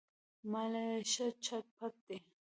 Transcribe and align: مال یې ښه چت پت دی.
مال 0.51 0.73
یې 0.89 0.97
ښه 1.11 1.27
چت 1.45 1.65
پت 1.77 1.93
دی. 2.07 2.17